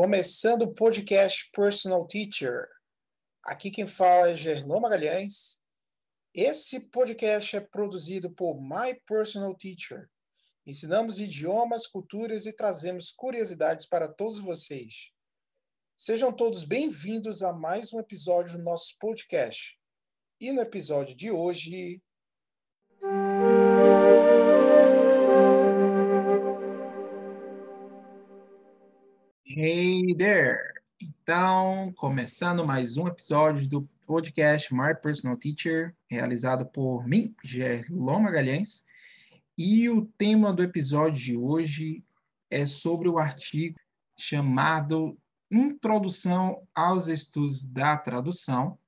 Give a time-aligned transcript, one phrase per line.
[0.00, 2.68] começando o podcast Personal Teacher.
[3.42, 5.60] Aqui quem fala é Gerlão Magalhães.
[6.32, 10.08] Esse podcast é produzido por My Personal Teacher.
[10.64, 15.10] Ensinamos idiomas, culturas e trazemos curiosidades para todos vocês.
[15.96, 19.76] Sejam todos bem-vindos a mais um episódio do nosso podcast.
[20.40, 22.00] E no episódio de hoje.
[29.60, 30.56] Hey there!
[31.02, 38.84] Então, começando mais um episódio do podcast My Personal Teacher, realizado por mim, Gerlon Magalhães.
[39.58, 42.04] E o tema do episódio de hoje
[42.48, 43.74] é sobre o artigo
[44.16, 45.18] chamado
[45.50, 48.78] Introdução aos Estudos da Tradução,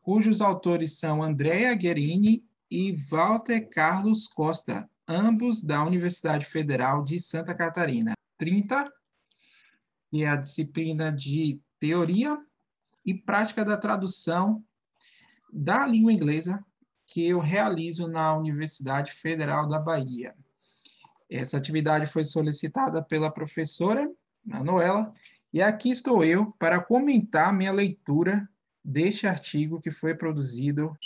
[0.00, 7.52] cujos autores são Andrea Guerini e Walter Carlos Costa, ambos da Universidade Federal de Santa
[7.52, 8.12] Catarina.
[8.38, 8.88] 30
[10.10, 12.36] que é a disciplina de teoria
[13.06, 14.62] e prática da tradução
[15.52, 16.64] da língua inglesa
[17.06, 20.34] que eu realizo na Universidade Federal da Bahia.
[21.30, 24.08] Essa atividade foi solicitada pela professora
[24.44, 25.12] Manuela
[25.52, 28.48] e aqui estou eu para comentar minha leitura
[28.84, 30.96] deste artigo que foi produzido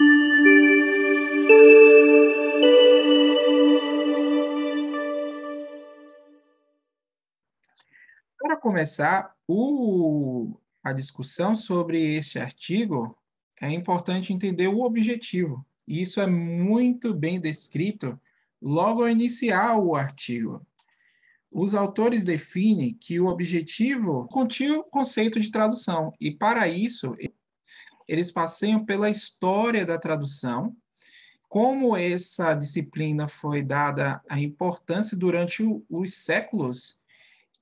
[8.54, 13.18] Para começar, o, a discussão sobre este artigo,
[13.60, 15.66] é importante entender o objetivo.
[15.88, 18.16] E isso é muito bem descrito
[18.62, 20.64] logo ao iniciar o artigo.
[21.50, 27.12] Os autores definem que o objetivo continha o conceito de tradução, e para isso,
[28.06, 30.76] eles passeiam pela história da tradução,
[31.48, 37.02] como essa disciplina foi dada a importância durante o, os séculos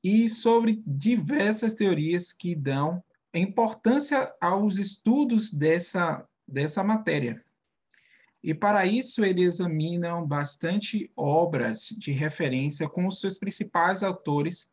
[0.03, 3.03] e sobre diversas teorias que dão
[3.35, 7.43] importância aos estudos dessa, dessa matéria.
[8.43, 14.71] E para isso eles examinam bastante obras de referência com os seus principais autores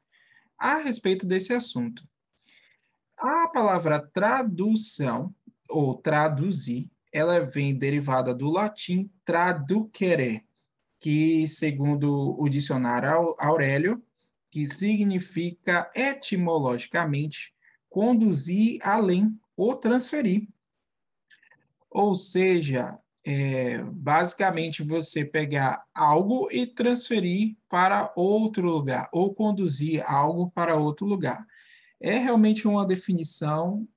[0.57, 2.03] a respeito desse assunto.
[3.15, 5.33] A palavra tradução
[5.69, 10.43] ou traduzir, ela vem derivada do latim traducere,
[10.99, 14.03] que segundo o dicionário Aurélio
[14.51, 17.53] que significa etimologicamente
[17.89, 20.47] conduzir além ou transferir.
[21.89, 30.49] Ou seja, é, basicamente você pegar algo e transferir para outro lugar, ou conduzir algo
[30.51, 31.45] para outro lugar.
[31.99, 33.87] É realmente uma definição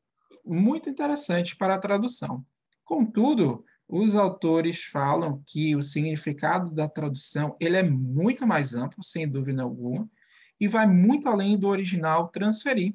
[0.45, 2.45] muito interessante para a tradução.
[2.85, 9.29] Contudo, os autores falam que o significado da tradução ele é muito mais amplo, sem
[9.29, 10.09] dúvida alguma,
[10.63, 12.95] e vai muito além do original transferir.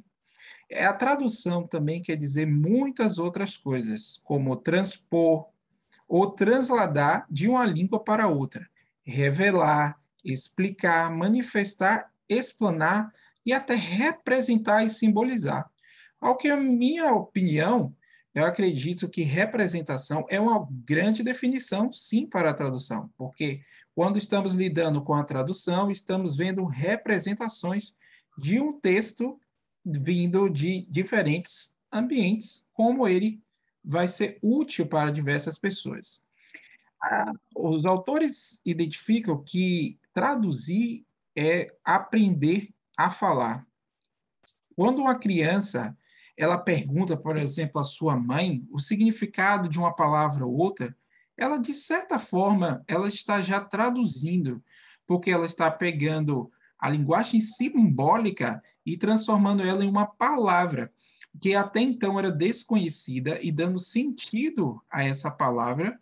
[0.70, 5.50] É, a tradução também quer dizer muitas outras coisas, como transpor
[6.08, 8.66] ou transladar de uma língua para outra,
[9.04, 13.14] revelar, explicar, manifestar, explanar
[13.46, 15.70] e até representar e simbolizar.
[16.22, 17.94] Ao que a minha opinião,
[18.34, 23.60] eu acredito que representação é uma grande definição, sim, para a tradução, porque
[23.98, 27.96] quando estamos lidando com a tradução, estamos vendo representações
[28.38, 29.42] de um texto
[29.84, 33.42] vindo de diferentes ambientes, como ele
[33.84, 36.22] vai ser útil para diversas pessoas.
[37.56, 41.04] os autores identificam que traduzir
[41.36, 43.66] é aprender a falar.
[44.76, 45.98] Quando uma criança
[46.38, 50.96] ela pergunta, por exemplo, à sua mãe o significado de uma palavra ou outra,
[51.38, 54.64] ela de certa forma ela está já traduzindo,
[55.06, 60.92] porque ela está pegando a linguagem simbólica e transformando ela em uma palavra
[61.40, 66.00] que até então era desconhecida e dando sentido a essa palavra,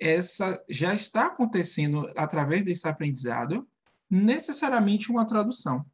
[0.00, 3.68] essa já está acontecendo através desse aprendizado,
[4.08, 5.84] necessariamente uma tradução.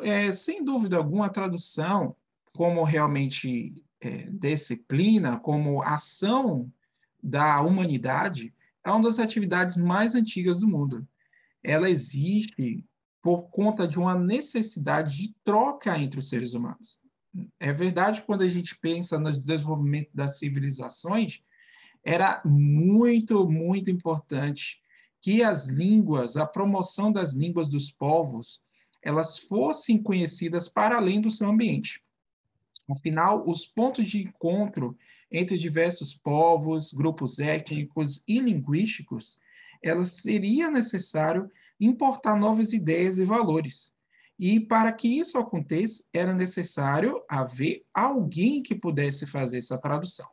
[0.00, 2.14] É, sem dúvida alguma, a tradução,
[2.54, 6.72] como realmente é, disciplina, como ação
[7.22, 8.54] da humanidade
[8.84, 11.06] é uma das atividades mais antigas do mundo.
[11.62, 12.84] Ela existe
[13.20, 17.00] por conta de uma necessidade de troca entre os seres humanos.
[17.60, 21.42] É verdade quando a gente pensa no desenvolvimento das civilizações,
[22.04, 24.82] era muito, muito importante
[25.20, 28.62] que as línguas, a promoção das línguas dos povos,
[29.02, 32.02] elas fossem conhecidas para além do seu ambiente.
[32.90, 34.96] Afinal, os pontos de encontro
[35.30, 39.38] entre diversos povos, grupos étnicos e linguísticos,
[39.82, 43.92] ela seria necessário importar novas ideias e valores.
[44.38, 50.28] E para que isso aconteça, era necessário haver alguém que pudesse fazer essa tradução.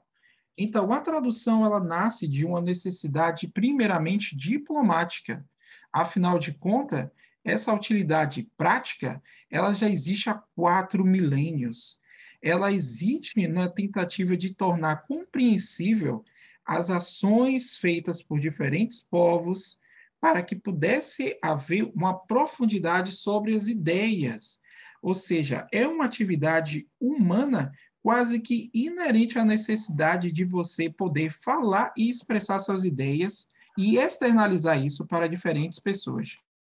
[0.58, 5.46] Então, a tradução ela nasce de uma necessidade primeiramente diplomática.
[5.92, 7.10] Afinal de contas,
[7.44, 9.22] essa utilidade prática,
[9.52, 12.00] ela já existe há quatro milênios.
[12.42, 16.24] Ela existe na tentativa de tornar compreensível
[16.66, 19.78] as ações feitas por diferentes povos,
[20.20, 24.60] para que pudesse haver uma profundidade sobre as ideias.
[25.02, 27.72] Ou seja, é uma atividade humana
[28.02, 33.48] quase que inerente à necessidade de você poder falar e expressar suas ideias
[33.78, 36.38] e externalizar isso para diferentes pessoas.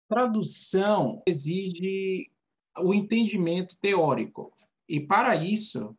[0.09, 2.31] Tradução exige
[2.79, 4.53] o entendimento teórico,
[4.89, 5.97] e para isso,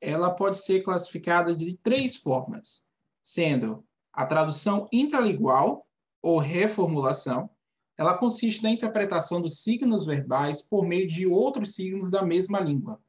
[0.00, 2.82] ela pode ser classificada de três formas,
[3.22, 5.86] sendo a tradução intralingual,
[6.22, 7.50] ou reformulação,
[7.96, 13.00] ela consiste na interpretação dos signos verbais por meio de outros signos da mesma língua.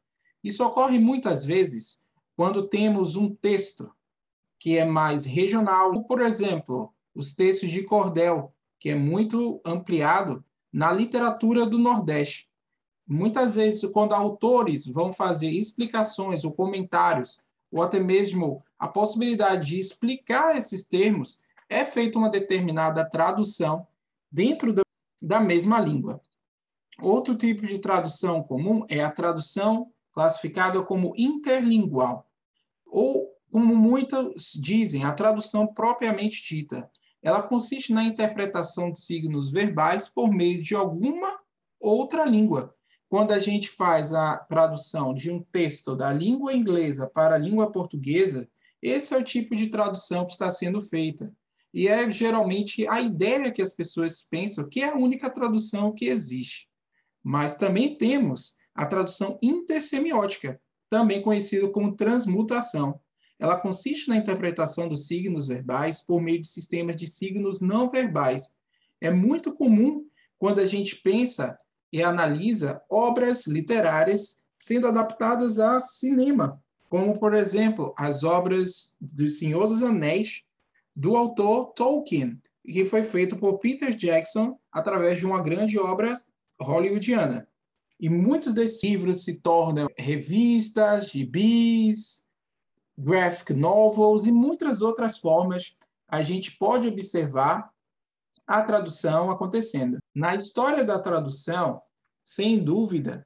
[0.44, 2.03] Isso ocorre muitas vezes
[2.35, 3.91] quando temos um texto
[4.59, 10.91] que é mais regional, por exemplo, os textos de cordel, que é muito ampliado na
[10.91, 12.50] literatura do Nordeste.
[13.13, 17.38] Muitas vezes, quando autores vão fazer explicações ou comentários,
[17.69, 23.86] ou até mesmo a possibilidade de explicar esses termos, é feita uma determinada tradução
[24.31, 24.74] dentro
[25.22, 26.22] da mesma língua.
[27.02, 32.25] Outro tipo de tradução comum é a tradução classificada como interlingual,
[32.86, 36.90] ou, como muitos dizem, a tradução propriamente dita.
[37.22, 41.42] Ela consiste na interpretação de signos verbais por meio de alguma
[41.78, 42.74] outra língua.
[43.12, 47.69] Quando a gente faz a tradução de um texto da língua inglesa para a língua
[47.69, 48.48] portuguesa,
[48.81, 51.30] esse é o tipo de tradução que está sendo feita.
[51.74, 56.06] E é geralmente a ideia que as pessoas pensam que é a única tradução que
[56.06, 56.69] existe.
[57.22, 62.98] Mas também temos a tradução intersemiótica, também conhecida como transmutação.
[63.38, 68.56] Ela consiste na interpretação dos signos verbais por meio de sistemas de signos não verbais.
[69.02, 70.06] É muito comum
[70.40, 71.60] quando a gente pensa
[71.91, 79.67] e analisa obras literárias sendo adaptadas a cinema, como, por exemplo, as obras do Senhor
[79.67, 80.43] dos Anéis,
[80.95, 86.13] do autor Tolkien, que foi feito por Peter Jackson através de uma grande obra
[86.59, 87.47] hollywoodiana.
[87.99, 92.23] E muitos desses livros se tornam revistas, gibis,
[92.97, 95.75] graphic novels e muitas outras formas
[96.07, 97.70] a gente pode observar
[98.47, 99.99] a tradução acontecendo.
[100.13, 101.81] Na história da tradução,
[102.23, 103.25] sem dúvida,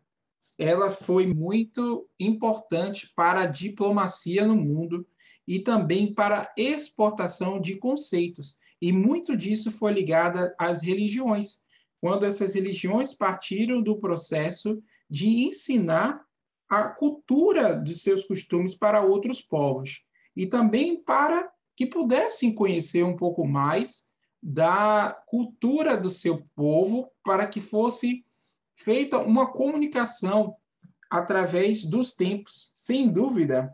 [0.58, 5.06] ela foi muito importante para a diplomacia no mundo
[5.48, 8.58] e também para exportação de conceitos.
[8.82, 11.58] E muito disso foi ligado às religiões,
[12.00, 16.24] quando essas religiões partiram do processo de ensinar
[16.70, 20.04] a cultura dos seus costumes para outros povos
[20.36, 24.05] e também para que pudessem conhecer um pouco mais
[24.48, 28.24] da cultura do seu povo para que fosse
[28.76, 30.56] feita uma comunicação
[31.10, 32.70] através dos tempos.
[32.72, 33.74] Sem dúvida,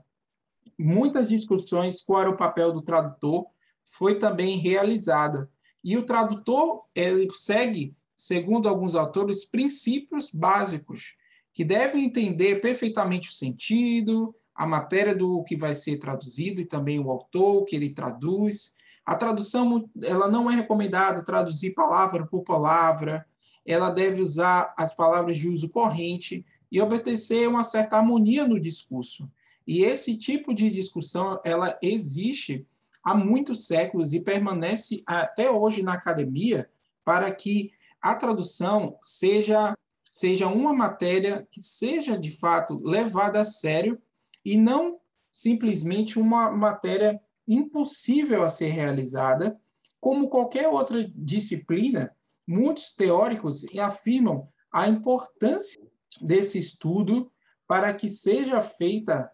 [0.79, 3.47] muitas discussões qual era o papel do tradutor
[3.83, 5.51] foi também realizada.
[5.83, 11.17] E o tradutor ele segue, segundo alguns autores, princípios básicos
[11.53, 16.98] que devem entender perfeitamente o sentido, a matéria do que vai ser traduzido e também
[16.98, 18.79] o autor que ele traduz.
[19.05, 23.25] A tradução ela não é recomendada traduzir palavra por palavra,
[23.65, 29.29] ela deve usar as palavras de uso corrente e obedecer uma certa harmonia no discurso.
[29.67, 32.65] E esse tipo de discussão, ela existe
[33.03, 36.70] há muitos séculos e permanece até hoje na academia
[37.03, 39.75] para que a tradução seja
[40.12, 43.98] seja uma matéria que seja de fato levada a sério
[44.43, 45.00] e não
[45.31, 47.20] simplesmente uma matéria
[47.53, 49.60] impossível a ser realizada,
[50.00, 52.15] como qualquer outra disciplina.
[52.48, 55.81] Muitos teóricos afirmam a importância
[56.22, 57.31] desse estudo
[57.67, 59.31] para que seja feita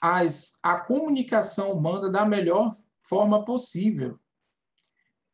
[0.00, 4.18] as, a comunicação humana da melhor forma possível.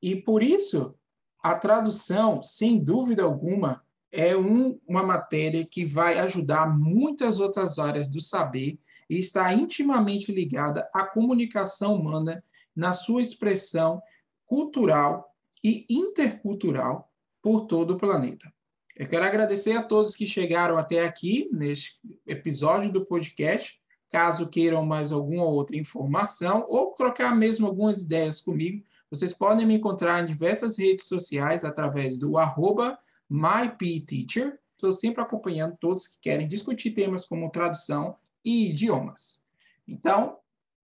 [0.02, 0.95] E por isso,
[1.42, 8.09] a tradução, sem dúvida alguma, é um, uma matéria que vai ajudar muitas outras áreas
[8.09, 12.42] do saber e está intimamente ligada à comunicação humana
[12.75, 14.02] na sua expressão
[14.46, 17.10] cultural e intercultural
[17.42, 18.52] por todo o planeta.
[18.94, 23.80] Eu quero agradecer a todos que chegaram até aqui neste episódio do podcast.
[24.10, 29.75] Caso queiram mais alguma outra informação ou trocar mesmo algumas ideias comigo, vocês podem me
[29.75, 32.98] encontrar em diversas redes sociais através do arroba
[33.28, 38.14] mypteacher Estou sempre acompanhando todos que querem discutir temas como tradução
[38.47, 39.43] e idiomas.
[39.87, 40.38] Então,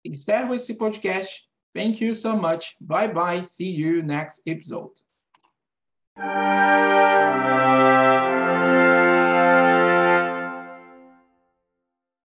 [0.05, 1.49] encerro esse podcast.
[1.73, 2.75] Thank you so much.
[2.79, 3.43] Bye bye.
[3.43, 4.93] See you next episode.